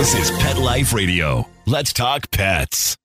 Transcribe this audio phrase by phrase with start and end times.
[0.00, 1.46] This is Pet Life Radio.
[1.66, 2.96] Let's talk pets.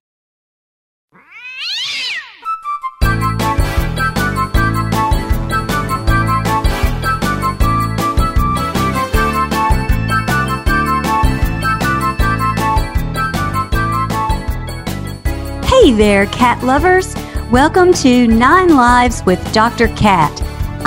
[15.65, 17.13] Hey there, cat lovers.
[17.51, 19.89] Welcome to Nine Lives with Dr.
[19.97, 20.31] Cat.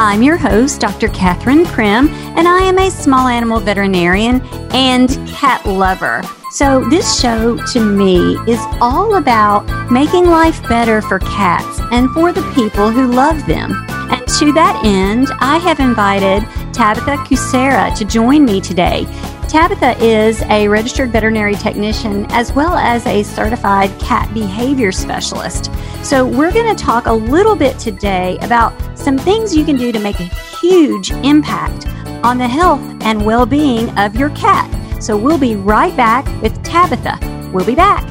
[0.01, 1.09] I'm your host, Dr.
[1.09, 2.09] Kathryn Primm,
[2.39, 4.41] and I am a small animal veterinarian
[4.73, 6.23] and cat lover.
[6.53, 12.31] So, this show to me is all about making life better for cats and for
[12.33, 13.73] the people who love them.
[13.91, 19.05] And to that end, I have invited Tabitha Kucera to join me today.
[19.49, 25.71] Tabitha is a registered veterinary technician as well as a certified cat behavior specialist.
[26.03, 29.91] So, we're going to talk a little bit today about some things you can do
[29.91, 30.25] to make a
[30.61, 31.87] huge impact
[32.23, 34.69] on the health and well being of your cat.
[35.03, 37.19] So, we'll be right back with Tabitha.
[37.51, 38.05] We'll be back.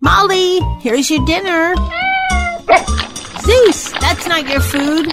[0.00, 1.74] Molly, here's your dinner.
[3.42, 5.12] Zeus, that's not your food.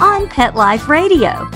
[0.00, 1.48] on Pet Life Radio.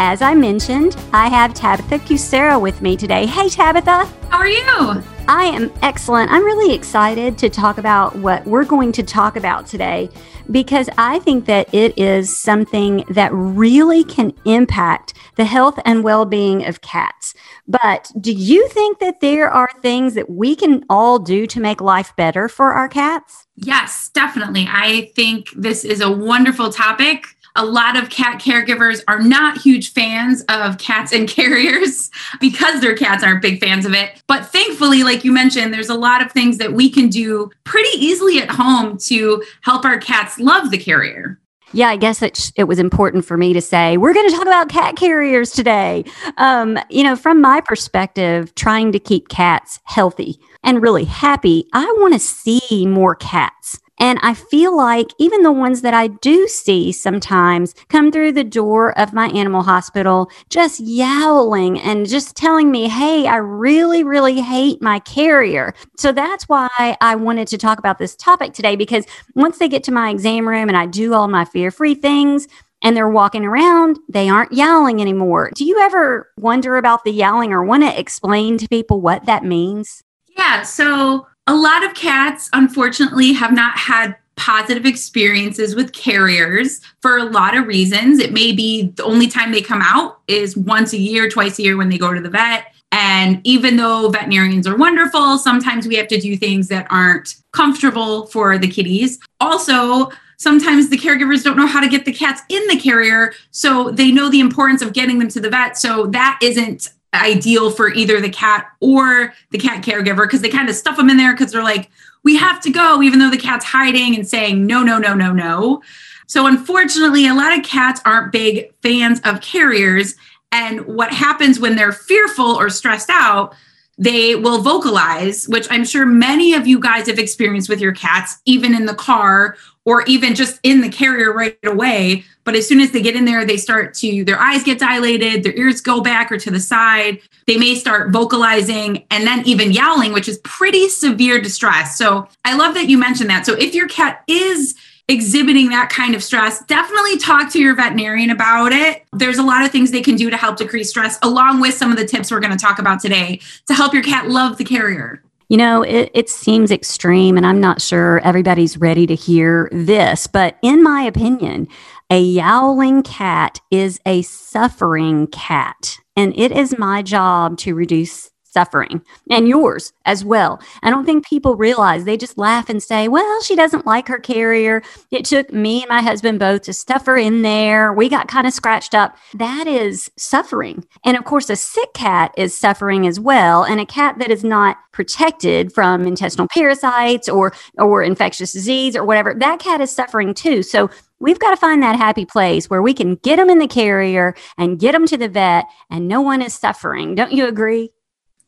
[0.00, 3.26] As I mentioned, I have Tabitha Kucera with me today.
[3.26, 4.04] Hey, Tabitha.
[4.28, 5.02] How are you?
[5.26, 6.30] I am excellent.
[6.30, 10.08] I'm really excited to talk about what we're going to talk about today
[10.50, 16.24] because I think that it is something that really can impact the health and well
[16.24, 17.34] being of cats.
[17.66, 21.80] But do you think that there are things that we can all do to make
[21.80, 23.46] life better for our cats?
[23.56, 24.66] Yes, definitely.
[24.70, 27.26] I think this is a wonderful topic.
[27.58, 32.08] A lot of cat caregivers are not huge fans of cats and carriers
[32.40, 34.22] because their cats aren't big fans of it.
[34.28, 37.98] But thankfully, like you mentioned, there's a lot of things that we can do pretty
[37.98, 41.40] easily at home to help our cats love the carrier.
[41.72, 44.46] Yeah, I guess it, it was important for me to say, we're going to talk
[44.46, 46.04] about cat carriers today.
[46.38, 51.84] Um, you know, from my perspective, trying to keep cats healthy and really happy, I
[51.98, 53.80] want to see more cats.
[53.98, 58.44] And I feel like even the ones that I do see sometimes come through the
[58.44, 64.40] door of my animal hospital just yowling and just telling me, hey, I really, really
[64.40, 65.74] hate my carrier.
[65.96, 66.68] So that's why
[67.00, 70.48] I wanted to talk about this topic today because once they get to my exam
[70.48, 72.48] room and I do all my fear free things,
[72.82, 75.50] and they're walking around, they aren't yowling anymore.
[75.54, 79.44] Do you ever wonder about the yowling or want to explain to people what that
[79.44, 80.04] means?
[80.36, 80.62] Yeah.
[80.62, 87.24] So a lot of cats, unfortunately, have not had positive experiences with carriers for a
[87.24, 88.20] lot of reasons.
[88.20, 91.62] It may be the only time they come out is once a year, twice a
[91.62, 92.66] year when they go to the vet.
[92.92, 98.26] And even though veterinarians are wonderful, sometimes we have to do things that aren't comfortable
[98.26, 99.18] for the kitties.
[99.40, 103.32] Also, sometimes the caregivers don't know how to get the cats in the carrier.
[103.50, 105.76] So they know the importance of getting them to the vet.
[105.76, 110.68] So that isn't ideal for either the cat or the cat caregiver because they kind
[110.68, 111.90] of stuff them in there because they're like,
[112.24, 115.32] we have to go, even though the cat's hiding and saying, no, no, no, no,
[115.32, 115.82] no.
[116.26, 120.14] So, unfortunately, a lot of cats aren't big fans of carriers.
[120.52, 123.54] And what happens when they're fearful or stressed out,
[123.96, 128.38] they will vocalize, which I'm sure many of you guys have experienced with your cats,
[128.44, 129.56] even in the car
[129.88, 132.22] or even just in the carrier right away.
[132.44, 135.42] But as soon as they get in there, they start to, their eyes get dilated,
[135.42, 137.22] their ears go back or to the side.
[137.46, 141.96] They may start vocalizing and then even yowling, which is pretty severe distress.
[141.96, 143.46] So I love that you mentioned that.
[143.46, 144.74] So if your cat is
[145.08, 149.06] exhibiting that kind of stress, definitely talk to your veterinarian about it.
[149.12, 151.90] There's a lot of things they can do to help decrease stress, along with some
[151.90, 154.64] of the tips we're going to talk about today to help your cat love the
[154.64, 155.22] carrier.
[155.48, 160.26] You know, it, it seems extreme, and I'm not sure everybody's ready to hear this,
[160.26, 161.68] but in my opinion,
[162.10, 169.00] a yowling cat is a suffering cat, and it is my job to reduce suffering
[169.30, 170.60] and yours as well.
[170.82, 174.18] I don't think people realize they just laugh and say, well, she doesn't like her
[174.18, 174.82] carrier.
[175.12, 177.92] It took me and my husband both to stuff her in there.
[177.92, 179.16] We got kind of scratched up.
[179.34, 180.84] That is suffering.
[181.04, 183.62] And of course, a sick cat is suffering as well.
[183.62, 189.04] And a cat that is not protected from intestinal parasites or, or infectious disease or
[189.04, 190.64] whatever, that cat is suffering too.
[190.64, 190.90] So
[191.20, 194.34] we've got to find that happy place where we can get them in the carrier
[194.56, 197.14] and get them to the vet and no one is suffering.
[197.14, 197.92] Don't you agree?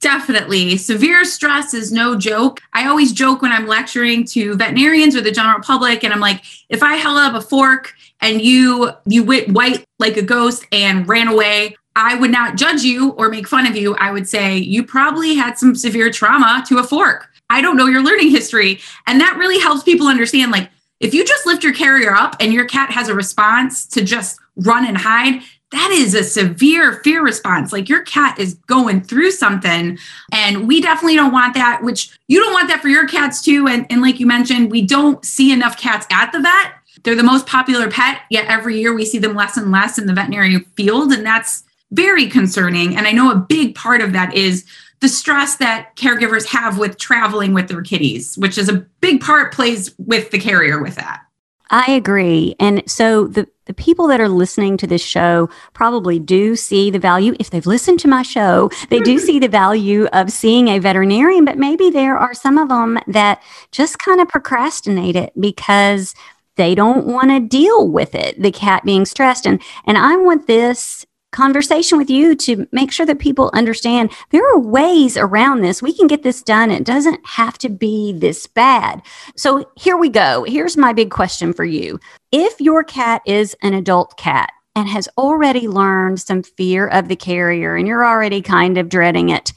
[0.00, 0.78] Definitely.
[0.78, 2.60] Severe stress is no joke.
[2.72, 6.42] I always joke when I'm lecturing to veterinarians or the general public and I'm like,
[6.70, 11.06] if I held up a fork and you you went white like a ghost and
[11.06, 13.94] ran away, I would not judge you or make fun of you.
[13.96, 17.28] I would say you probably had some severe trauma to a fork.
[17.50, 18.80] I don't know your learning history.
[19.06, 20.70] And that really helps people understand like
[21.00, 24.38] if you just lift your carrier up and your cat has a response to just
[24.56, 27.72] run and hide, that is a severe fear response.
[27.72, 29.98] Like your cat is going through something.
[30.32, 33.68] And we definitely don't want that, which you don't want that for your cats too.
[33.68, 36.72] And, and like you mentioned, we don't see enough cats at the vet.
[37.02, 40.06] They're the most popular pet, yet every year we see them less and less in
[40.06, 41.12] the veterinary field.
[41.12, 41.62] And that's
[41.92, 42.96] very concerning.
[42.96, 44.64] And I know a big part of that is
[45.00, 49.54] the stress that caregivers have with traveling with their kitties, which is a big part
[49.54, 51.22] plays with the carrier with that.
[51.70, 52.56] I agree.
[52.58, 56.98] And so the, the people that are listening to this show probably do see the
[56.98, 57.36] value.
[57.38, 61.44] If they've listened to my show, they do see the value of seeing a veterinarian,
[61.44, 63.40] but maybe there are some of them that
[63.70, 66.14] just kind of procrastinate it because
[66.56, 69.46] they don't want to deal with it, the cat being stressed.
[69.46, 74.46] And and I want this conversation with you to make sure that people understand there
[74.54, 75.82] are ways around this.
[75.82, 76.70] We can get this done.
[76.70, 79.02] It doesn't have to be this bad.
[79.36, 80.44] So here we go.
[80.44, 82.00] Here's my big question for you.
[82.32, 87.16] If your cat is an adult cat, and has already learned some fear of the
[87.16, 89.52] carrier and you're already kind of dreading it.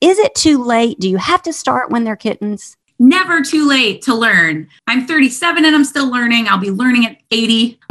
[0.00, 0.98] Is it too late?
[0.98, 2.76] Do you have to start when they're kittens?
[2.98, 4.68] Never too late to learn.
[4.86, 6.48] I'm 37 and I'm still learning.
[6.48, 7.80] I'll be learning at 80.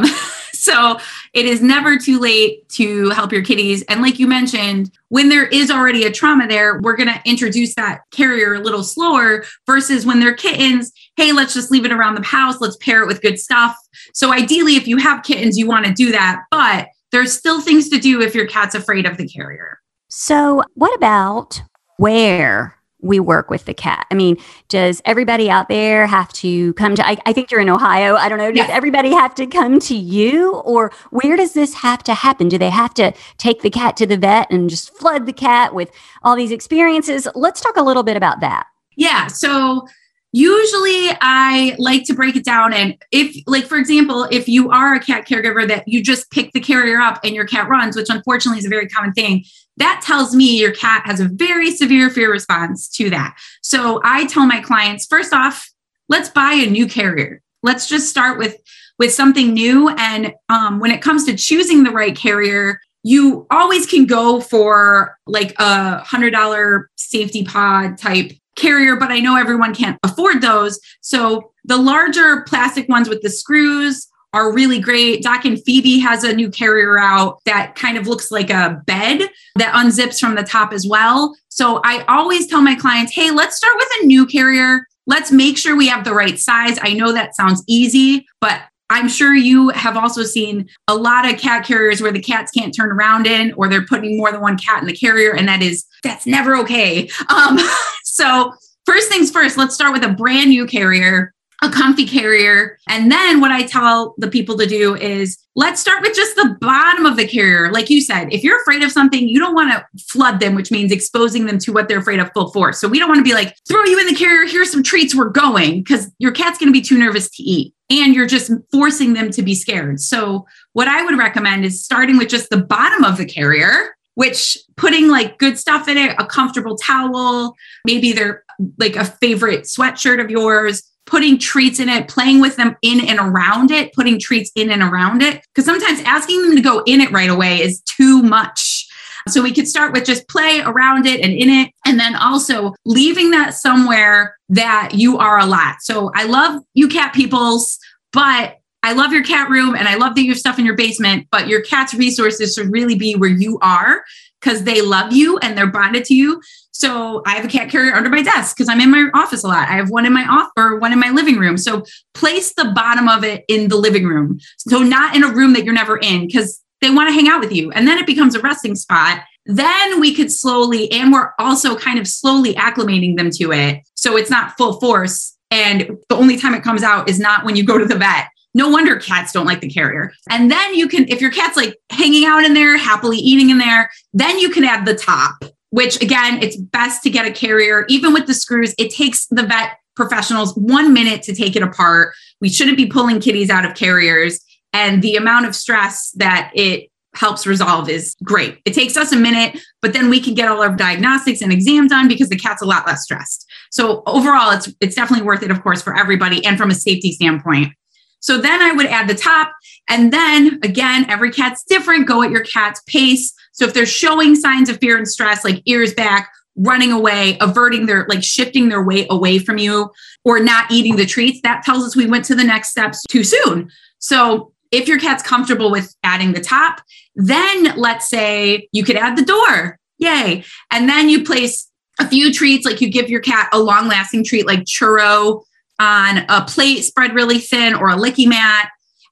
[0.63, 0.97] so
[1.33, 3.83] it is never too late to help your kitties.
[3.89, 7.75] And like you mentioned, when there is already a trauma there, we're going to introduce
[7.75, 10.93] that carrier a little slower versus when they're kittens.
[11.17, 12.61] Hey, let's just leave it around the house.
[12.61, 13.75] Let's pair it with good stuff.
[14.13, 16.43] So ideally, if you have kittens, you want to do that.
[16.49, 19.81] But there's still things to do if your cat's afraid of the carrier.
[20.07, 21.61] So, what about
[21.97, 24.07] where we work with the cat.
[24.09, 24.37] I mean,
[24.69, 27.07] does everybody out there have to come to?
[27.07, 28.15] I, I think you're in Ohio.
[28.15, 28.51] I don't know.
[28.51, 32.49] Does everybody have to come to you, or where does this have to happen?
[32.49, 35.75] Do they have to take the cat to the vet and just flood the cat
[35.75, 35.91] with
[36.23, 37.27] all these experiences?
[37.35, 38.67] Let's talk a little bit about that.
[38.95, 39.27] Yeah.
[39.27, 39.87] So
[40.31, 42.73] usually I like to break it down.
[42.73, 46.51] And if, like, for example, if you are a cat caregiver that you just pick
[46.53, 49.45] the carrier up and your cat runs, which unfortunately is a very common thing,
[49.77, 53.37] that tells me your cat has a very severe fear response to that.
[53.61, 55.69] So I tell my clients, first off,
[56.09, 57.41] let's buy a new carrier.
[57.63, 58.57] Let's just start with
[58.99, 59.89] with something new.
[59.89, 65.17] And um, when it comes to choosing the right carrier, you always can go for
[65.25, 70.79] like a hundred dollar safety pod type carrier, but I know everyone can't afford those.
[71.01, 75.23] So the larger plastic ones with the screws are really great.
[75.23, 79.29] Doc and Phoebe has a new carrier out that kind of looks like a bed
[79.55, 81.35] that unzips from the top as well.
[81.49, 84.87] So I always tell my clients, hey, let's start with a new carrier.
[85.05, 86.79] Let's make sure we have the right size.
[86.81, 91.39] I know that sounds easy, but I'm sure you have also seen a lot of
[91.39, 94.57] cat carriers where the cats can't turn around in, or they're putting more than one
[94.57, 97.09] cat in the carrier, and that is that's never okay.
[97.29, 97.59] Um,
[98.03, 98.53] so
[98.85, 102.77] first things first, let's start with a brand new carrier a comfy carrier.
[102.89, 106.57] And then what I tell the people to do is let's start with just the
[106.59, 107.71] bottom of the carrier.
[107.71, 110.71] Like you said, if you're afraid of something, you don't want to flood them, which
[110.71, 112.81] means exposing them to what they're afraid of full force.
[112.81, 115.15] So we don't want to be like, throw you in the carrier, here's some treats,
[115.15, 117.73] we're going, because your cat's going to be too nervous to eat.
[117.89, 120.01] And you're just forcing them to be scared.
[120.01, 124.57] So, what I would recommend is starting with just the bottom of the carrier, which
[124.75, 127.55] putting like good stuff in it, a comfortable towel,
[127.85, 128.43] maybe they're
[128.79, 133.19] like a favorite sweatshirt of yours, putting treats in it, playing with them in and
[133.19, 135.43] around it, putting treats in and around it.
[135.53, 138.87] Because sometimes asking them to go in it right away is too much.
[139.27, 142.73] So we could start with just play around it and in it, and then also
[142.85, 145.77] leaving that somewhere that you are a lot.
[145.81, 147.79] So I love you cat peoples,
[148.11, 150.75] but I love your cat room and I love that you have stuff in your
[150.75, 154.03] basement, but your cat's resources should really be where you are
[154.41, 156.41] because they love you and they're bonded to you.
[156.73, 159.47] So I have a cat carrier under my desk because I'm in my office a
[159.47, 159.69] lot.
[159.69, 161.55] I have one in my off or one in my living room.
[161.57, 164.39] So place the bottom of it in the living room.
[164.57, 167.39] So not in a room that you're never in because they want to hang out
[167.39, 167.71] with you.
[167.71, 169.21] And then it becomes a resting spot.
[169.45, 173.81] then we could slowly, and we're also kind of slowly acclimating them to it.
[173.95, 175.37] So it's not full force.
[175.51, 178.29] And the only time it comes out is not when you go to the vet.
[178.55, 180.13] No wonder cats don't like the carrier.
[180.29, 183.57] And then you can, if your cat's like hanging out in there, happily eating in
[183.57, 187.83] there, then you can add the top, which again, it's best to get a carrier.
[187.89, 192.13] Even with the screws, it takes the vet professionals one minute to take it apart.
[192.39, 194.39] We shouldn't be pulling kitties out of carriers.
[194.71, 198.59] And the amount of stress that it helps resolve is great.
[198.65, 201.89] It takes us a minute, but then we can get all our diagnostics and exams
[201.89, 203.49] done because the cat's a lot less stressed.
[203.71, 207.11] So overall, it's it's definitely worth it, of course, for everybody and from a safety
[207.13, 207.73] standpoint.
[208.19, 209.51] So then I would add the top.
[209.89, 212.07] And then again, every cat's different.
[212.07, 213.33] Go at your cat's pace.
[213.53, 217.85] So if they're showing signs of fear and stress, like ears back, running away, averting
[217.85, 219.89] their, like shifting their weight away from you,
[220.23, 223.23] or not eating the treats, that tells us we went to the next steps too
[223.23, 223.71] soon.
[223.99, 226.81] So if your cat's comfortable with adding the top,
[227.15, 229.79] then let's say you could add the door.
[229.99, 230.43] Yay.
[230.71, 231.69] And then you place
[231.99, 235.43] a few treats, like you give your cat a long lasting treat like Churu
[235.79, 238.69] on a plate spread really thin or a licky mat.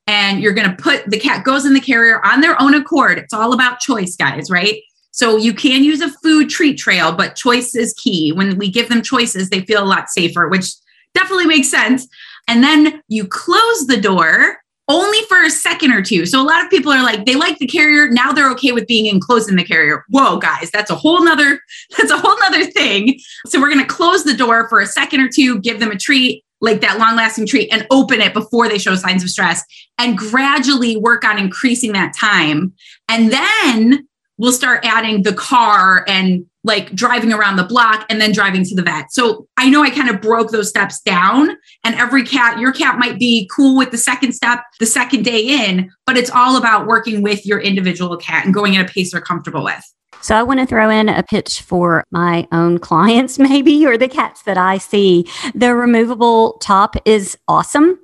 [0.07, 3.17] And you're going to put the cat goes in the carrier on their own accord.
[3.17, 4.81] It's all about choice, guys, right?
[5.11, 8.31] So you can use a food treat trail, but choice is key.
[8.31, 10.67] When we give them choices, they feel a lot safer, which
[11.13, 12.07] definitely makes sense.
[12.47, 16.25] And then you close the door only for a second or two.
[16.25, 18.09] So a lot of people are like, they like the carrier.
[18.09, 20.03] Now they're okay with being enclosed in the carrier.
[20.09, 21.59] Whoa, guys, that's a whole nother,
[21.97, 23.19] that's a whole nother thing.
[23.47, 25.97] So we're going to close the door for a second or two, give them a
[25.97, 29.63] treat, like that long lasting treat and open it before they show signs of stress
[29.97, 32.73] and gradually work on increasing that time.
[33.09, 38.31] And then we'll start adding the car and like driving around the block and then
[38.31, 39.11] driving to the vet.
[39.11, 41.49] So I know I kind of broke those steps down.
[41.83, 45.67] And every cat, your cat might be cool with the second step the second day
[45.67, 49.11] in, but it's all about working with your individual cat and going at a pace
[49.11, 49.83] they're comfortable with.
[50.21, 54.07] So I want to throw in a pitch for my own clients, maybe, or the
[54.07, 55.27] cats that I see.
[55.55, 57.99] The removable top is awesome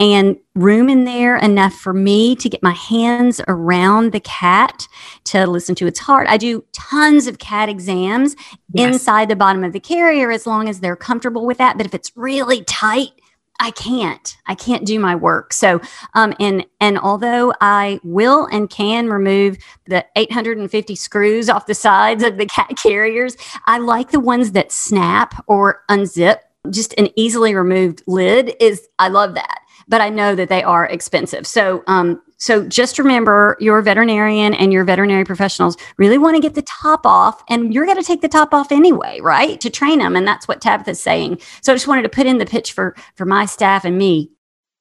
[0.00, 4.86] and room in there enough for me to get my hands around the cat
[5.24, 6.28] to listen to its heart.
[6.28, 8.36] I do tons of cat exams
[8.72, 8.92] yes.
[8.94, 11.76] inside the bottom of the carrier as long as they're comfortable with that.
[11.76, 13.10] But if it's really tight,
[13.60, 14.36] I can't.
[14.46, 15.52] I can't do my work.
[15.52, 15.80] So,
[16.14, 22.22] um, and and although I will and can remove the 850 screws off the sides
[22.22, 23.36] of the cat carriers,
[23.66, 26.38] I like the ones that snap or unzip.
[26.70, 28.86] Just an easily removed lid is.
[28.98, 31.46] I love that but I know that they are expensive.
[31.46, 36.54] So, um, so just remember your veterinarian and your veterinary professionals really want to get
[36.54, 39.60] the top off, and you're going to take the top off anyway, right?
[39.60, 41.40] To train them, and that's what Tabitha's saying.
[41.62, 44.30] So I just wanted to put in the pitch for for my staff and me.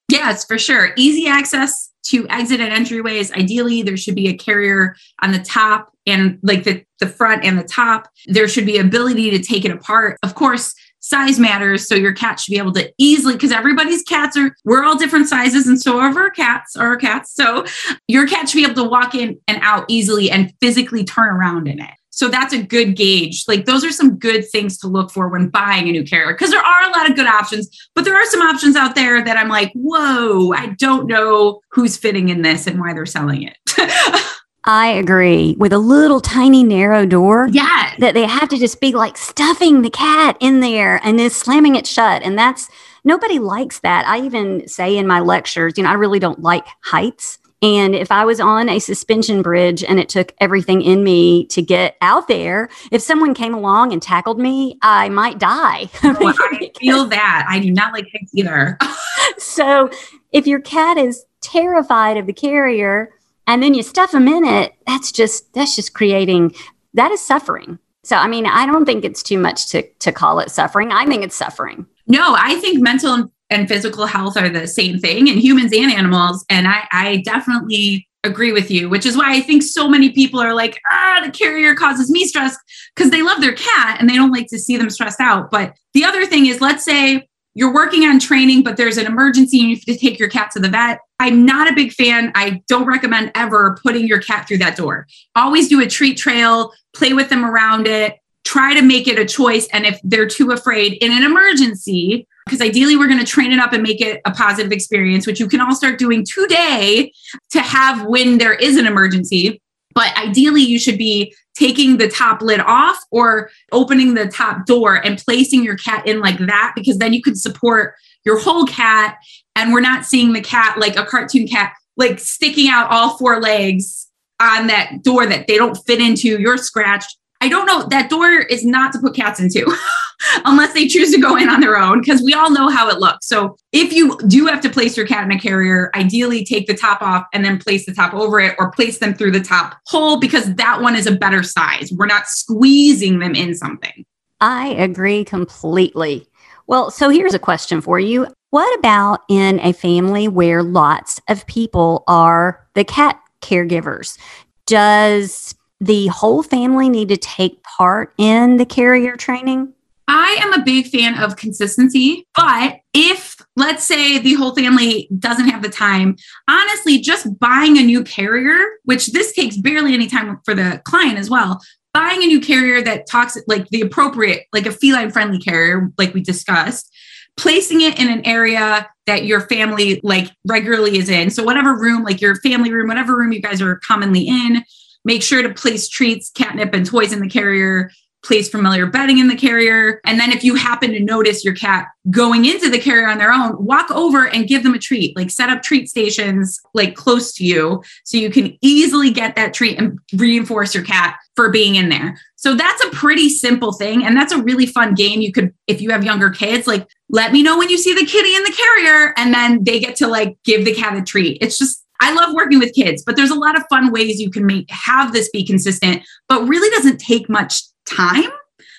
[0.10, 0.94] Yes, for sure.
[0.96, 3.34] Easy access to exit and entryways.
[3.34, 7.60] Ideally, there should be a carrier on the top and like the, the front and
[7.60, 8.08] the top.
[8.28, 10.18] There should be ability to take it apart.
[10.24, 11.88] Of course, size matters.
[11.88, 15.28] So your cat should be able to easily, because everybody's cats are, we're all different
[15.28, 17.34] sizes, and so are our cats, are our cats.
[17.34, 17.66] So
[18.08, 21.68] your cat should be able to walk in and out easily and physically turn around
[21.68, 21.92] in it.
[22.18, 23.44] So that's a good gauge.
[23.48, 26.50] Like those are some good things to look for when buying a new carrier because
[26.50, 29.38] there are a lot of good options, but there are some options out there that
[29.38, 33.58] I'm like, whoa, I don't know who's fitting in this and why they're selling it.
[34.68, 35.56] I agree.
[35.58, 37.48] With a little tiny narrow door.
[37.52, 37.94] Yeah.
[38.00, 41.76] That they have to just be like stuffing the cat in there and then slamming
[41.76, 42.22] it shut.
[42.22, 42.70] And that's
[43.06, 44.06] nobody likes that.
[44.06, 47.40] I even say in my lectures, you know, I really don't like heights.
[47.62, 51.62] And if I was on a suspension bridge and it took everything in me to
[51.62, 55.90] get out there, if someone came along and tackled me, I might die.
[56.04, 57.46] Oh, I feel that.
[57.50, 58.78] I do not like heights either.
[59.38, 59.90] so
[60.32, 63.12] if your cat is terrified of the carrier,
[63.48, 66.54] and then you stuff them in it that's just that's just creating
[66.94, 67.80] that is suffering.
[68.04, 70.92] So i mean i don't think it's too much to to call it suffering.
[70.92, 71.86] I think it's suffering.
[72.08, 76.46] No i think mental and physical health are the same thing in humans and animals
[76.50, 80.40] and i i definitely agree with you which is why i think so many people
[80.40, 82.58] are like ah the carrier causes me stress
[82.98, 85.52] because they love their cat and they don't like to see them stressed out.
[85.52, 87.28] But the other thing is let's say
[87.58, 90.52] you're working on training, but there's an emergency and you have to take your cat
[90.52, 91.00] to the vet.
[91.18, 92.32] I'm not a big fan.
[92.36, 95.08] I don't recommend ever putting your cat through that door.
[95.36, 99.26] Always do a treat trail, play with them around it, try to make it a
[99.26, 99.68] choice.
[99.74, 103.58] And if they're too afraid in an emergency, because ideally we're going to train it
[103.58, 107.12] up and make it a positive experience, which you can all start doing today
[107.50, 109.60] to have when there is an emergency.
[109.96, 114.96] But ideally, you should be taking the top lid off or opening the top door
[114.96, 117.96] and placing your cat in like that, because then you can support
[118.26, 119.18] your whole cat.
[119.56, 123.42] And we're not seeing the cat like a cartoon cat, like sticking out all four
[123.42, 124.08] legs
[124.40, 127.18] on that door that they don't fit into, you're scratched.
[127.42, 127.84] I don't know.
[127.90, 129.66] That door is not to put cats into
[130.46, 133.00] unless they choose to go in on their own because we all know how it
[133.00, 133.28] looks.
[133.28, 136.74] So if you do have to place your cat in a carrier, ideally take the
[136.74, 139.78] top off and then place the top over it or place them through the top
[139.88, 141.92] hole because that one is a better size.
[141.96, 144.06] We're not squeezing them in something.
[144.42, 146.28] I agree completely.
[146.68, 148.28] Well, so here's a question for you.
[148.50, 154.18] What about in a family where lots of people are the cat caregivers?
[154.66, 159.74] Does the whole family need to take part in the carrier training?
[160.10, 165.50] I am a big fan of consistency, but if let's say the whole family doesn't
[165.50, 166.16] have the time,
[166.48, 171.18] honestly, just buying a new carrier, which this takes barely any time for the client
[171.18, 171.60] as well,
[171.94, 176.14] buying a new carrier that talks like the appropriate, like a feline friendly carrier, like
[176.14, 176.90] we discussed,
[177.36, 181.30] placing it in an area that your family like regularly is in.
[181.30, 184.64] So whatever room, like your family room, whatever room you guys are commonly in,
[185.08, 187.90] make sure to place treats, catnip, and toys in the carrier.
[188.26, 190.02] Place familiar bedding in the carrier.
[190.04, 193.32] And then if you happen to notice your cat going into the carrier on their
[193.32, 195.16] own, walk over and give them a treat.
[195.16, 199.54] Like set up treat stations like close to you so you can easily get that
[199.54, 202.20] treat and reinforce your cat for being in there.
[202.36, 204.04] So that's a pretty simple thing.
[204.04, 205.22] And that's a really fun game.
[205.22, 208.06] You could, if you have younger kids, like let me know when you see the
[208.06, 209.14] kitty in the carrier.
[209.16, 211.38] And then they get to like give the cat a treat.
[211.40, 214.30] It's just, I love working with kids, but there's a lot of fun ways you
[214.30, 218.30] can make have this be consistent, but really doesn't take much time.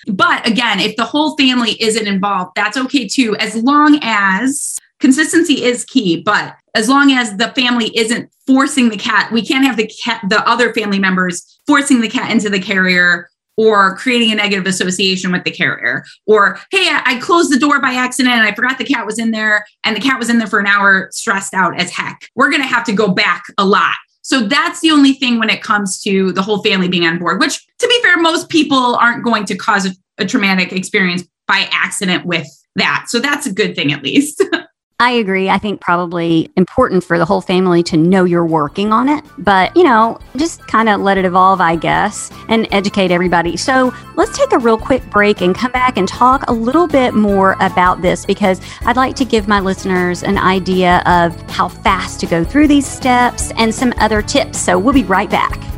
[0.07, 5.63] But again, if the whole family isn't involved, that's okay too, as long as consistency
[5.63, 6.21] is key.
[6.21, 10.21] But as long as the family isn't forcing the cat, we can't have the cat,
[10.29, 15.33] the other family members forcing the cat into the carrier or creating a negative association
[15.33, 16.05] with the carrier.
[16.25, 19.31] Or hey I, closed the door by accident and i forgot the cat was in
[19.31, 22.29] there and the cat was in there for an hour stressed out as heck.
[22.35, 23.95] We're going to have to go back a lot.
[24.21, 27.41] So that's the only thing when it comes to the whole family being on board
[27.41, 31.67] which to be fair most people aren't going to cause a, a traumatic experience by
[31.73, 33.07] accident with that.
[33.09, 34.41] So that's a good thing at least
[35.01, 35.49] I agree.
[35.49, 39.75] I think probably important for the whole family to know you're working on it, but
[39.75, 43.55] you know, just kind of let it evolve, I guess, and educate everybody.
[43.55, 47.13] So let's take a real quick break and come back and talk a little bit
[47.13, 52.19] more about this because I'd like to give my listeners an idea of how fast
[52.19, 54.59] to go through these steps and some other tips.
[54.59, 55.68] So we'll be right back.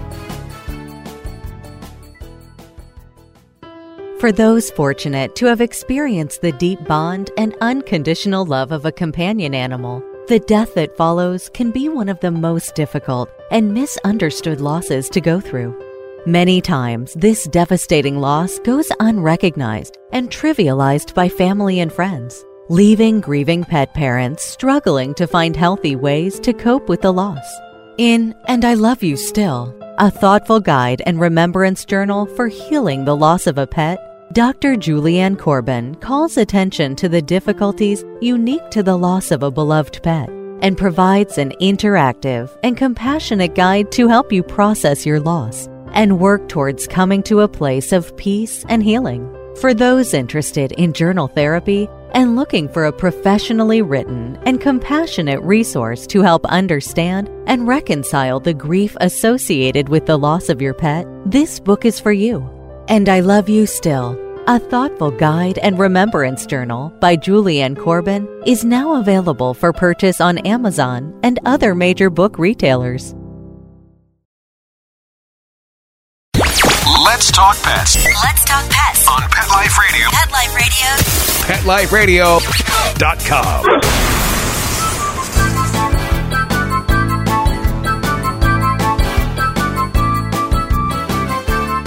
[4.22, 9.56] For those fortunate to have experienced the deep bond and unconditional love of a companion
[9.56, 15.10] animal, the death that follows can be one of the most difficult and misunderstood losses
[15.10, 15.76] to go through.
[16.28, 23.64] Many times, this devastating loss goes unrecognized and trivialized by family and friends, leaving grieving
[23.64, 27.52] pet parents struggling to find healthy ways to cope with the loss.
[27.98, 33.18] In And I Love You Still, a thoughtful guide and remembrance journal for healing the
[33.18, 34.00] loss of a pet,
[34.34, 34.76] Dr.
[34.76, 40.30] Julianne Corbin calls attention to the difficulties unique to the loss of a beloved pet
[40.62, 46.48] and provides an interactive and compassionate guide to help you process your loss and work
[46.48, 49.28] towards coming to a place of peace and healing.
[49.60, 56.08] For those interested in journal therapy and looking for a professionally written and compassionate resource
[56.08, 61.60] to help understand and reconcile the grief associated with the loss of your pet, this
[61.60, 62.61] book is for you.
[62.88, 64.18] And I Love You Still,
[64.48, 70.40] a thoughtful guide and remembrance journal by Julianne Corbin, is now available for purchase on
[70.40, 73.16] Amazon and other major book retailers.
[77.04, 80.08] Let's talk pets Let's talk pets on Pet Life Radio.
[80.12, 80.32] Pet
[81.68, 82.40] Life Radio.
[82.40, 84.41] PetLifeRadio.com.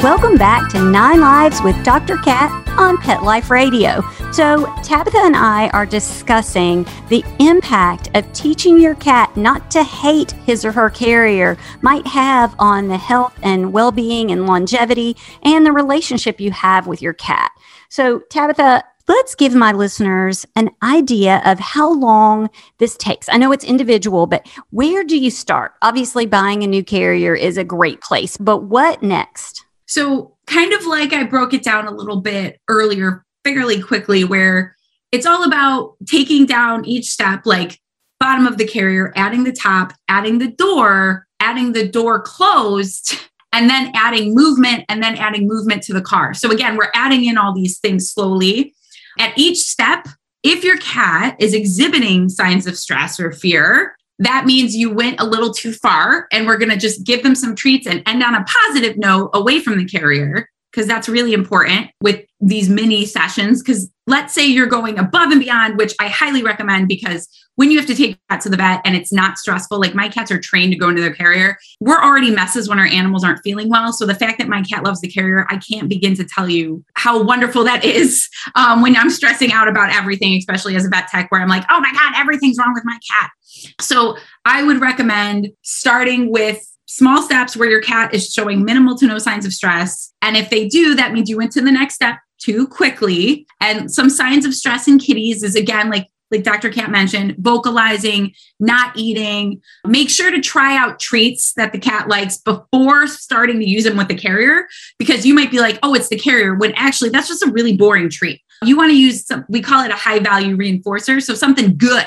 [0.04, 2.18] Welcome back to Nine Lives with Dr.
[2.18, 4.02] Cat on Pet Life Radio.
[4.32, 10.32] So, Tabitha and I are discussing the impact of teaching your cat not to hate
[10.44, 15.64] his or her carrier might have on the health and well being and longevity and
[15.64, 17.50] the relationship you have with your cat.
[17.88, 23.30] So, Tabitha, let's give my listeners an idea of how long this takes.
[23.30, 25.72] I know it's individual, but where do you start?
[25.80, 29.63] Obviously, buying a new carrier is a great place, but what next?
[29.94, 34.74] So, kind of like I broke it down a little bit earlier, fairly quickly, where
[35.12, 37.78] it's all about taking down each step, like
[38.18, 43.20] bottom of the carrier, adding the top, adding the door, adding the door closed,
[43.52, 46.34] and then adding movement, and then adding movement to the car.
[46.34, 48.74] So, again, we're adding in all these things slowly.
[49.20, 50.08] At each step,
[50.42, 55.24] if your cat is exhibiting signs of stress or fear, that means you went a
[55.24, 58.34] little too far and we're going to just give them some treats and end on
[58.34, 63.62] a positive note away from the carrier because that's really important with these mini sessions.
[63.62, 67.78] Because let's say you're going above and beyond, which I highly recommend because when you
[67.78, 70.40] have to take cats to the vet and it's not stressful, like my cats are
[70.40, 73.92] trained to go into their carrier, we're already messes when our animals aren't feeling well.
[73.92, 76.84] So the fact that my cat loves the carrier, I can't begin to tell you
[76.94, 81.08] how wonderful that is um, when I'm stressing out about everything, especially as a vet
[81.08, 83.30] tech, where I'm like, oh my God, everything's wrong with my cat.
[83.80, 89.06] So I would recommend starting with small steps where your cat is showing minimal to
[89.06, 90.12] no signs of stress.
[90.22, 93.46] And if they do, that means you went to the next step too quickly.
[93.60, 96.70] And some signs of stress in kitties is again, like like Dr.
[96.70, 99.60] Cat mentioned, vocalizing, not eating.
[99.86, 103.96] Make sure to try out treats that the cat likes before starting to use them
[103.96, 104.66] with the carrier,
[104.98, 107.76] because you might be like, oh, it's the carrier, when actually that's just a really
[107.76, 108.40] boring treat.
[108.64, 111.22] You want to use, some, we call it a high value reinforcer.
[111.22, 112.06] So something good,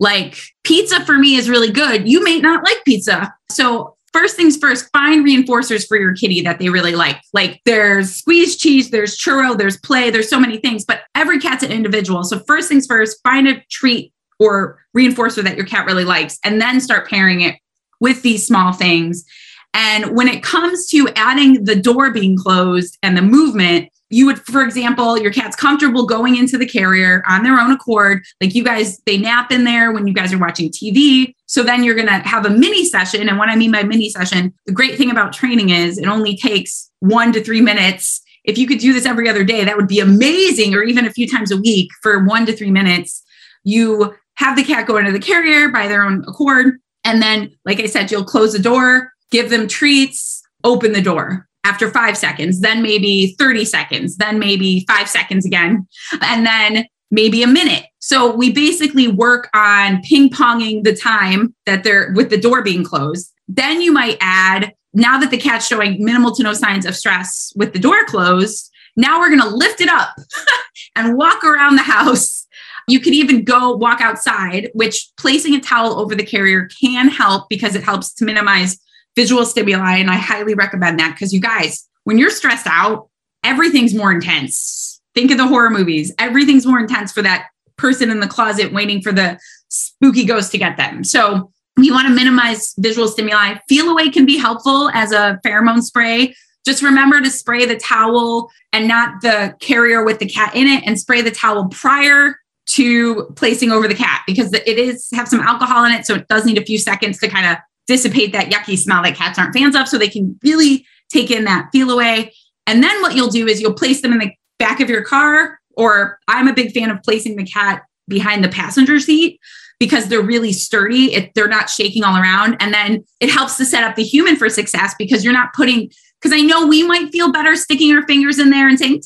[0.00, 2.08] like pizza for me is really good.
[2.08, 3.34] You may not like pizza.
[3.50, 7.20] So first things first, find reinforcers for your kitty that they really like.
[7.32, 11.62] Like there's squeeze cheese, there's Churu, there's play, there's so many things, but every cat's
[11.62, 12.24] an individual.
[12.24, 16.60] So first things first, find a treat or reinforcer that your cat really likes, and
[16.60, 17.56] then start pairing it
[18.00, 19.24] with these small things.
[19.72, 24.38] And when it comes to adding the door being closed and the movement, you would,
[24.38, 28.24] for example, your cat's comfortable going into the carrier on their own accord.
[28.40, 31.34] Like you guys, they nap in there when you guys are watching TV.
[31.46, 33.28] So then you're going to have a mini session.
[33.28, 36.36] And what I mean by mini session, the great thing about training is it only
[36.36, 38.22] takes one to three minutes.
[38.44, 41.12] If you could do this every other day, that would be amazing, or even a
[41.12, 43.22] few times a week for one to three minutes.
[43.64, 46.78] You have the cat go into the carrier by their own accord.
[47.04, 51.48] And then, like I said, you'll close the door, give them treats, open the door
[51.64, 55.86] after five seconds, then maybe 30 seconds, then maybe five seconds again,
[56.22, 57.84] and then maybe a minute.
[57.98, 62.84] So we basically work on ping ponging the time that they're with the door being
[62.84, 63.32] closed.
[63.48, 67.52] Then you might add, now that the cat's showing minimal to no signs of stress
[67.56, 70.16] with the door closed, now we're going to lift it up
[70.96, 72.46] and walk around the house.
[72.88, 77.48] You could even go walk outside, which placing a towel over the carrier can help
[77.48, 78.78] because it helps to minimize
[79.18, 79.96] visual stimuli.
[79.96, 83.08] And I highly recommend that because you guys, when you're stressed out,
[83.42, 85.00] everything's more intense.
[85.12, 86.14] Think of the horror movies.
[86.20, 89.36] Everything's more intense for that person in the closet waiting for the
[89.70, 91.02] spooky ghost to get them.
[91.02, 93.56] So we want to minimize visual stimuli.
[93.68, 96.36] Feliway can be helpful as a pheromone spray.
[96.64, 100.84] Just remember to spray the towel and not the carrier with the cat in it
[100.86, 105.40] and spray the towel prior to placing over the cat because it is have some
[105.40, 107.56] alcohol in it so it does need a few seconds to kind of
[107.88, 111.44] dissipate that yucky smell that cats aren't fans of so they can really take in
[111.44, 112.30] that Feliway.
[112.66, 115.58] And then what you'll do is you'll place them in the back of your car,
[115.76, 119.40] or I'm a big fan of placing the cat behind the passenger seat
[119.80, 121.14] because they're really sturdy.
[121.14, 122.56] It, they're not shaking all around.
[122.60, 125.90] And then it helps to set up the human for success because you're not putting,
[126.20, 129.00] because I know we might feel better sticking our fingers in there and saying,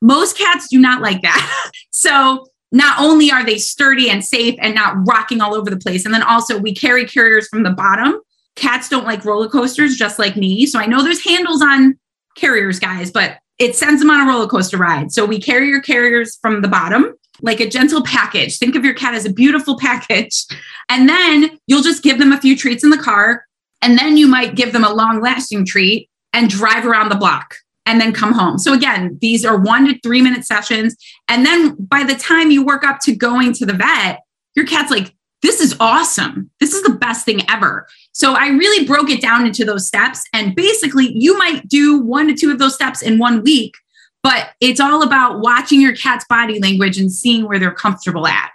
[0.00, 1.70] most cats do not like that.
[1.90, 6.04] so not only are they sturdy and safe and not rocking all over the place,
[6.04, 8.20] and then also we carry carriers from the bottom.
[8.56, 10.66] Cats don't like roller coasters, just like me.
[10.66, 11.98] So I know there's handles on
[12.36, 15.12] carriers, guys, but it sends them on a roller coaster ride.
[15.12, 18.58] So we carry your carriers from the bottom like a gentle package.
[18.58, 20.44] Think of your cat as a beautiful package.
[20.88, 23.44] And then you'll just give them a few treats in the car.
[23.80, 27.54] And then you might give them a long lasting treat and drive around the block
[27.88, 28.58] and then come home.
[28.58, 30.94] So again, these are one to three minute sessions.
[31.26, 34.20] And then by the time you work up to going to the vet,
[34.54, 36.50] your cat's like, this is awesome.
[36.60, 37.86] This is the best thing ever.
[38.12, 40.22] So I really broke it down into those steps.
[40.34, 43.74] And basically, you might do one to two of those steps in one week,
[44.22, 48.50] but it's all about watching your cat's body language and seeing where they're comfortable at.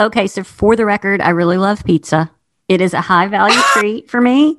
[0.00, 0.28] Okay.
[0.28, 2.30] So for the record, I really love pizza.
[2.68, 4.56] It is a high value treat for me.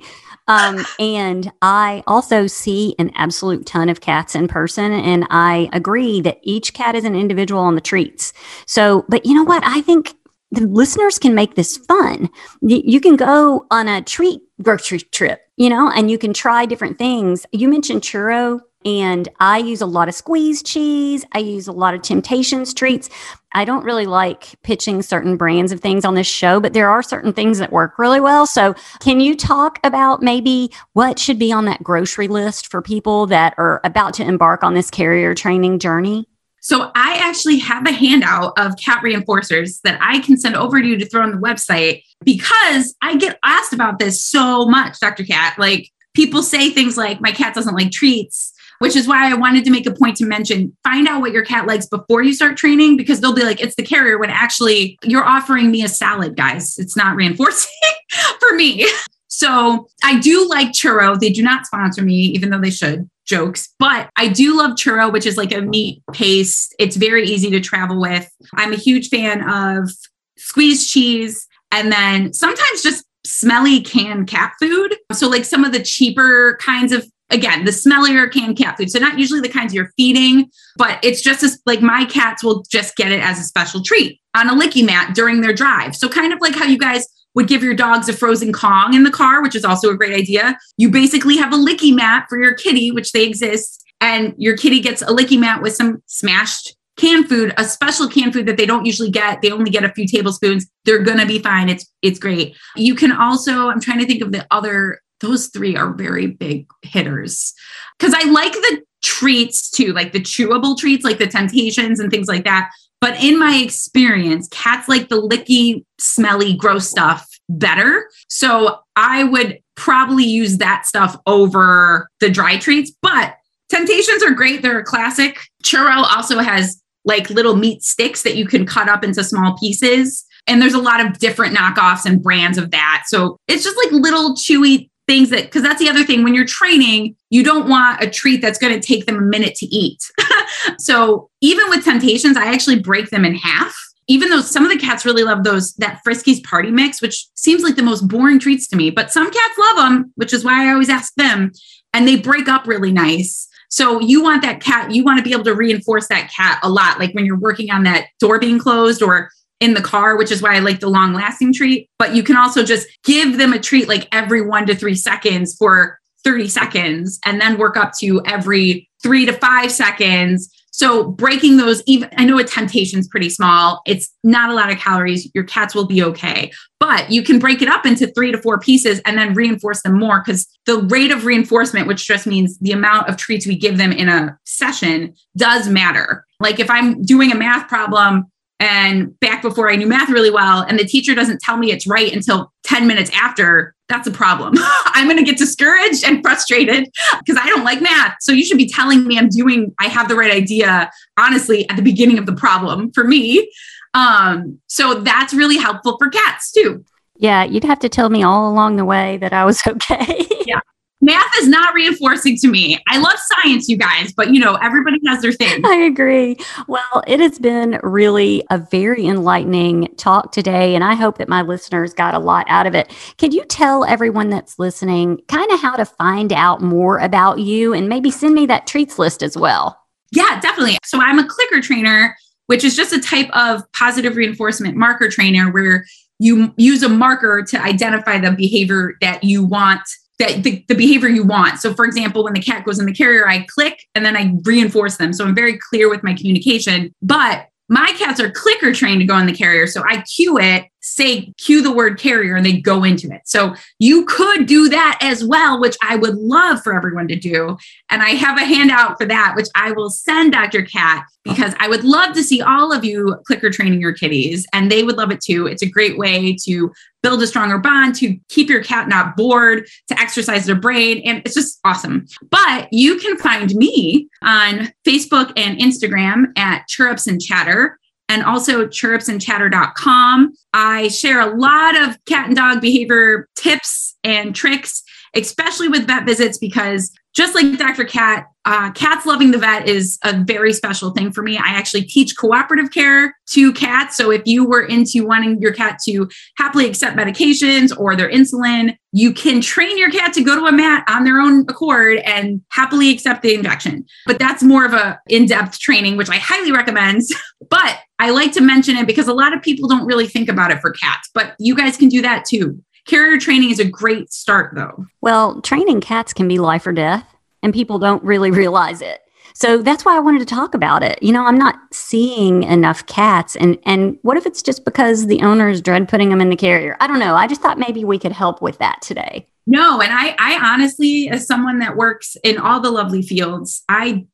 [0.52, 6.20] Um, and I also see an absolute ton of cats in person, and I agree
[6.22, 8.34] that each cat is an individual on the treats.
[8.66, 9.64] So, but you know what?
[9.66, 10.14] I think
[10.52, 12.30] the listeners can make this fun.
[12.62, 16.98] You can go on a treat grocery trip, you know, and you can try different
[16.98, 17.46] things.
[17.54, 21.26] You mentioned Churu and I use a lot of squeeze cheese.
[21.34, 23.10] I use a lot of Temptations treats.
[23.54, 27.04] I don't really like pitching certain brands of things on this show, but there are
[27.04, 28.48] certain things that work really well.
[28.48, 33.28] So, can you talk about maybe what should be on that grocery list for people
[33.28, 36.28] that are about to embark on this carrier training journey?
[36.62, 40.88] So, I actually have a handout of cat reinforcers that I can send over to
[40.88, 45.26] you to throw on the website because I get asked about this so much, Dr.
[45.26, 45.60] Cat.
[45.60, 49.63] Like, people say things like, my cat doesn't like treats which is why I wanted
[49.65, 52.58] to make a point to mention find out what your cat likes before you start
[52.58, 56.36] training because they'll be like, it's the carrier when actually you're offering me a salad,
[56.36, 56.80] guys.
[56.80, 57.72] It's not reinforcing
[58.39, 58.88] for me.
[59.28, 61.20] So I do like Churu.
[61.20, 63.08] They do not sponsor me, even though they should.
[63.24, 66.74] Jokes, but I do love Churu, which is like a meat paste.
[66.80, 68.30] It's very easy to travel with.
[68.56, 69.91] I'm a huge fan of
[70.38, 74.96] squeezed cheese and then sometimes just smelly canned cat food.
[75.13, 78.91] So, like some of the cheaper kinds of again, the smellier canned cat food.
[78.91, 82.63] So not usually the kinds you're feeding, but it's just as like my cats will
[82.70, 85.96] just get it as a special treat on a licky mat during their drive.
[85.96, 89.04] So kind of like how you guys would give your dogs a frozen Kong in
[89.04, 90.58] the car, which is also a great idea.
[90.78, 94.82] You basically have a licky mat for your kitty, which they exist, and your kitty
[94.82, 98.65] gets a licky mat with some smashed canned food, a special canned food that they
[98.65, 99.41] don't usually get.
[99.41, 100.67] They only get a few tablespoons.
[100.84, 101.70] They're gonna be fine.
[101.70, 102.56] It's it's great.
[102.76, 106.68] You can also, I'm trying to think of the other, those three are very big
[106.82, 107.54] hitters.
[108.00, 112.28] Cause I like the treats too, like the chewable treats, like the temptations and things
[112.28, 112.70] like that.
[113.00, 118.08] But in my experience, cats like the licky, smelly, gross stuff better.
[118.30, 122.92] So I would probably use that stuff over the dry treats.
[123.02, 123.36] But
[123.70, 124.62] temptations are great.
[124.62, 125.40] They're a classic.
[125.64, 130.24] Churu also has like little meat sticks that you can cut up into small pieces.
[130.46, 133.06] And there's a lot of different knockoffs and brands of that.
[133.08, 136.46] So it's just like little chewy things that because that's the other thing when you're
[136.46, 140.00] training you don't want a treat that's going to take them a minute to eat.
[140.78, 143.76] So even with temptations i actually break them in half.
[144.08, 147.64] Even though some of the cats really love those that friskies party mix which seems
[147.64, 150.68] like the most boring treats to me but some cats love them which is why
[150.68, 151.52] i always ask them
[151.94, 153.48] and they break up really nice.
[153.70, 156.70] So you want that cat you want to be able to reinforce that cat a
[156.70, 159.30] lot like when you're working on that door being closed or
[159.62, 161.89] in the car, which is why I like the long lasting treat.
[161.97, 165.56] But you can also just give them a treat like every one to three seconds
[165.56, 170.52] for 30 seconds and then work up to every three to five seconds.
[170.74, 173.82] So breaking those, even I know a temptation's pretty small.
[173.86, 175.30] It's not a lot of calories.
[175.36, 176.52] Your cats will be okay.
[176.80, 180.00] But you can break it up into three to four pieces and then reinforce them
[180.00, 183.78] more because the rate of reinforcement, which just means the amount of treats we give
[183.78, 186.26] them in a session, does matter.
[186.39, 188.31] Like if I'm doing a math problem
[188.62, 191.88] and back before I knew math really well, and the teacher doesn't tell me it's
[191.88, 194.54] right until 10 minutes after, that's a problem.
[194.86, 196.88] I'm going to get discouraged and frustrated
[197.26, 198.17] because I don't like math.
[198.21, 201.76] So you should be telling me I'm doing, I have the right idea, honestly, at
[201.76, 203.52] the beginning of the problem for me.
[203.95, 206.86] Um, so that's really helpful for cats too.
[207.17, 210.28] Yeah, you'd have to tell me all along the way that I was okay.
[210.45, 210.60] yeah
[211.02, 212.80] math is not reinforcing to me.
[212.88, 215.62] I love science, you guys, but you know, everybody has their thing.
[215.66, 216.38] I agree.
[216.68, 221.42] Well, it has been really a very enlightening talk today, and I hope that my
[221.42, 222.94] listeners got a lot out of it.
[223.18, 227.74] Can you tell everyone that's listening kind of how to find out more about you
[227.74, 229.78] and maybe send me that treats list as well?
[230.12, 230.78] Yeah, definitely.
[230.84, 232.16] So I'm a clicker trainer,
[232.48, 235.86] which is just a type of positive reinforcement marker trainer where
[236.20, 239.82] you use a marker to identify the behavior that you want
[240.22, 241.60] that the, the behavior you want.
[241.60, 244.34] So, for example, when the cat goes in the carrier, I click and then I
[244.44, 245.14] reinforce them.
[245.14, 246.94] So I'm very clear with my communication.
[247.02, 249.66] But my cats are clicker trained to go in the carrier.
[249.66, 253.22] So I cue it, say, cue the word carrier, and they go into it.
[253.26, 257.58] So you could do that as well, which I would love for everyone to do.
[257.89, 260.63] And I have a handout for that, which I will send Dr.
[260.63, 264.72] Cat because I would love to see all of you clicker training your kitties, and
[264.72, 265.46] they would love it too.
[265.46, 266.72] It's a great way to
[267.04, 271.02] build a stronger bond, to keep your cat not bored, to exercise their brain.
[271.04, 272.06] And it's just awesome.
[272.30, 277.80] But you can find me on Facebook and Instagram at Chirrups and Chatter
[278.12, 280.34] and also chirrupsandchatter.com.
[280.54, 284.84] I share a lot of cat and dog behavior tips and tricks,
[285.15, 287.84] especially with vet visits, because just like Dr.
[287.84, 291.38] Cat, uh, cats loving the vet is a very special thing for me.
[291.38, 293.97] I actually teach cooperative care to cats.
[293.97, 298.76] So if you were into wanting your cat to happily accept medications or their insulin,
[298.93, 302.41] you can train your cat to go to a mat on their own accord and
[302.50, 303.86] happily accept the injection.
[304.08, 307.02] But that's more of a in-depth training, which I highly recommend.
[307.50, 310.50] but I like to mention it because a lot of people don't really think about
[310.50, 312.63] it for cats, but you guys can do that too.
[312.88, 314.86] Carrier training is a great start, though.
[315.02, 317.08] Well, training cats can be life or death,
[317.44, 319.02] and people don't really realize it.
[319.34, 321.02] So that's why I wanted to talk about it.
[321.02, 325.22] You know, I'm not seeing enough cats, and and what if it's just because the
[325.22, 326.76] owners dread putting them in the carrier?
[326.80, 327.15] I don't know.
[327.15, 329.28] I just thought maybe we could help with that today.
[329.48, 334.06] No, and I I honestly, as someone that works in all the lovely fields, I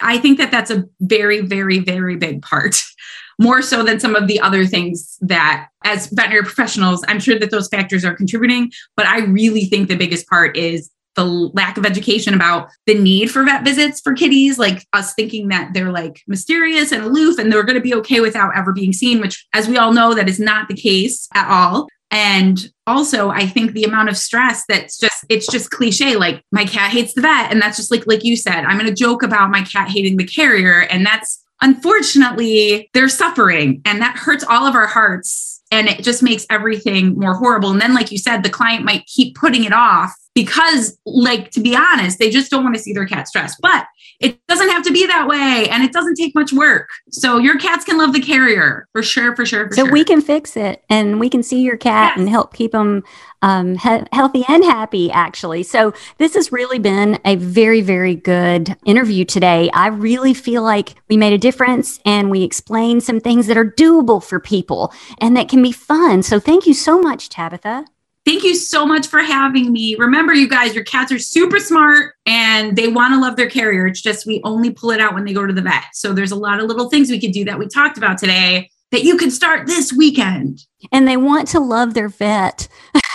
[0.00, 2.82] I think that that's a very very very big part
[3.38, 7.50] more so than some of the other things that as veterinary professionals i'm sure that
[7.50, 11.84] those factors are contributing but i really think the biggest part is the lack of
[11.84, 16.22] education about the need for vet visits for kitties, like us thinking that they're like
[16.28, 19.66] mysterious and aloof and they're going to be okay without ever being seen, which, as
[19.66, 21.88] we all know, that is not the case at all.
[22.12, 26.14] And also, I think the amount of stress that's just, it's just cliche.
[26.14, 27.50] Like, my cat hates the vet.
[27.50, 30.16] And that's just like, like you said, I'm going to joke about my cat hating
[30.16, 30.82] the carrier.
[30.82, 33.82] And that's unfortunately, they're suffering.
[33.84, 35.62] And that hurts all of our hearts.
[35.70, 37.70] And it just makes everything more horrible.
[37.70, 41.60] And then, like you said, the client might keep putting it off because, like, to
[41.60, 43.56] be honest, they just don't want to see their cat stressed.
[43.62, 43.86] But
[44.20, 46.90] it doesn't have to be that way and it doesn't take much work.
[47.10, 49.68] So your cats can love the carrier for sure, for sure.
[49.68, 49.84] For sure.
[49.84, 49.92] so sure.
[49.92, 52.18] we can fix it and we can see your cat Yes.
[52.18, 53.02] and help keep them
[53.40, 55.62] um, he- healthy and happy, actually.
[55.62, 59.70] So this has really been a very, very good interview today.
[59.72, 63.70] I really feel like we made a difference and we explained some things that are
[63.70, 66.22] doable for people and that can be fun.
[66.22, 67.86] So thank you so much, Tabitha.
[68.26, 69.94] Thank you so much for having me.
[69.94, 73.86] Remember, you guys, your cats are super smart and they want to love their carrier.
[73.86, 75.84] It's just we only pull it out when they go to the vet.
[75.92, 78.68] So there's a lot of little things we could do that we talked about today
[78.90, 80.58] that you could start this weekend.
[80.90, 82.66] And they want to love their vet.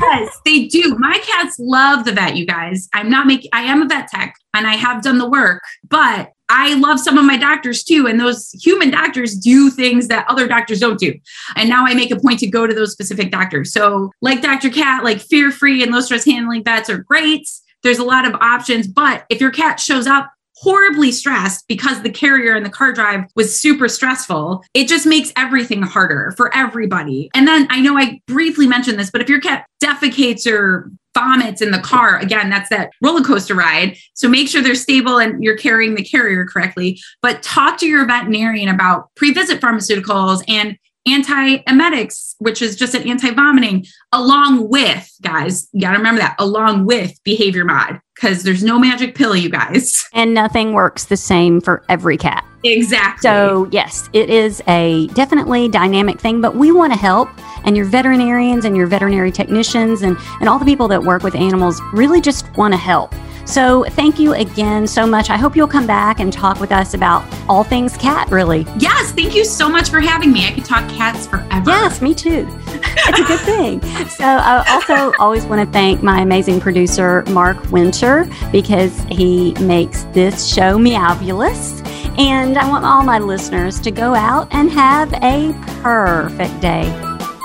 [0.00, 0.96] Yes, they do.
[0.98, 2.88] My cats love the vet, you guys.
[2.94, 6.32] I'm not making, I am a vet tech and I have done the work, but
[6.48, 8.06] I love some of my doctors too.
[8.06, 11.14] And those human doctors do things that other doctors don't do.
[11.56, 13.72] And now I make a point to go to those specific doctors.
[13.72, 14.70] So, like Dr.
[14.70, 17.48] Cat, like fear free and low stress handling vets are great.
[17.82, 18.86] There's a lot of options.
[18.86, 23.24] But if your cat shows up horribly stressed because the carrier and the car drive
[23.36, 27.30] was super stressful, it just makes everything harder for everybody.
[27.34, 31.62] And then I know I briefly mentioned this, but if your cat defecates or vomits
[31.62, 33.96] in the car, again, that's that roller coaster ride.
[34.14, 37.00] So make sure they're stable and you're carrying the carrier correctly.
[37.22, 43.08] But talk to your veterinarian about pre visit pharmaceuticals and anti-emetics, which is just an
[43.08, 48.78] anti-vomiting, along with, guys, you gotta remember that, along with behavior mod, because there's no
[48.78, 50.04] magic pill, you guys.
[50.12, 52.42] And nothing works the same for every cat.
[52.64, 53.20] Exactly.
[53.22, 57.28] So, yes, it is a definitely dynamic thing, but we want to help.
[57.64, 61.34] And your veterinarians and your veterinary technicians and, and all the people that work with
[61.34, 63.14] animals really just want to help.
[63.46, 65.30] So, thank you again so much.
[65.30, 68.66] I hope you'll come back and talk with us about all things cat, really.
[68.78, 70.46] yes, thank you so much for having me.
[70.46, 71.70] I could talk cats forever.
[71.70, 72.46] Yes, me too.
[72.66, 73.80] it's a good thing.
[74.08, 80.02] So, I also always want to thank my amazing producer, Mark Winter, because he makes
[80.12, 81.84] this show meowbulous.
[82.18, 86.90] And I want all my listeners to go out and have a perfect day.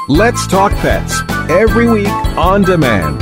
[0.07, 3.21] Let's Talk Pets every week on demand,